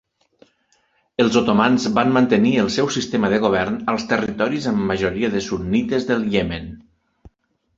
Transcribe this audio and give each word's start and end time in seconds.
Els 1.23 1.35
otomans 1.41 1.85
van 1.97 2.13
mantenir 2.15 2.53
el 2.63 2.71
seu 2.77 2.89
sistema 2.95 3.31
de 3.35 3.41
govern 3.45 3.75
als 3.93 4.09
territoris 4.13 4.67
amb 4.73 4.83
majoria 4.93 5.31
de 5.37 5.43
sunnites 5.51 6.09
del 6.11 6.25
Iemen. 6.33 6.67